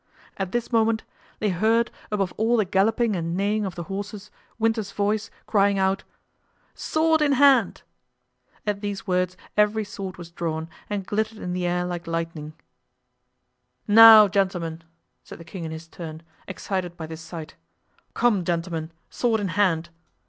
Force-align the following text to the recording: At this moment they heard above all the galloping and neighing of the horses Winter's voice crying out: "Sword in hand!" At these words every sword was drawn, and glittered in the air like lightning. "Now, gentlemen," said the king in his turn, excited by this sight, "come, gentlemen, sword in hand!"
At 0.37 0.51
this 0.51 0.71
moment 0.71 1.03
they 1.37 1.49
heard 1.49 1.91
above 2.11 2.33
all 2.35 2.57
the 2.57 2.65
galloping 2.65 3.15
and 3.15 3.37
neighing 3.37 3.65
of 3.67 3.75
the 3.75 3.83
horses 3.83 4.31
Winter's 4.57 4.91
voice 4.91 5.29
crying 5.45 5.77
out: 5.77 6.05
"Sword 6.73 7.21
in 7.21 7.33
hand!" 7.33 7.83
At 8.65 8.81
these 8.81 9.05
words 9.05 9.37
every 9.55 9.83
sword 9.83 10.17
was 10.17 10.31
drawn, 10.31 10.71
and 10.89 11.05
glittered 11.05 11.37
in 11.37 11.53
the 11.53 11.67
air 11.67 11.85
like 11.85 12.07
lightning. 12.07 12.53
"Now, 13.87 14.27
gentlemen," 14.27 14.83
said 15.23 15.37
the 15.37 15.45
king 15.45 15.65
in 15.65 15.71
his 15.71 15.87
turn, 15.87 16.23
excited 16.47 16.97
by 16.97 17.05
this 17.05 17.21
sight, 17.21 17.53
"come, 18.15 18.43
gentlemen, 18.43 18.89
sword 19.11 19.39
in 19.39 19.49
hand!" 19.49 19.89